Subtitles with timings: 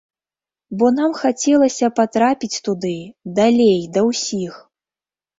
[0.77, 2.93] Бо нам хацелася патрапіць туды,
[3.41, 4.57] далей, да ўсіх.